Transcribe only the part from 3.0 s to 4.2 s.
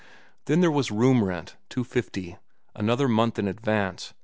month in advance, $2.